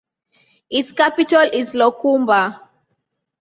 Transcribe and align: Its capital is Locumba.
Its 0.71 0.93
capital 0.93 1.41
is 1.53 1.73
Locumba. 1.75 2.67